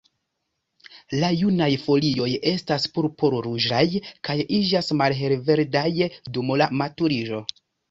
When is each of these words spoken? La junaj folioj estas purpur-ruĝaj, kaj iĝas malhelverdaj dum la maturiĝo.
La 1.23 1.27
junaj 1.41 1.67
folioj 1.81 2.29
estas 2.53 2.87
purpur-ruĝaj, 2.95 3.83
kaj 4.31 4.39
iĝas 4.63 4.91
malhelverdaj 5.05 5.87
dum 6.39 6.53
la 6.65 6.73
maturiĝo. 6.83 7.47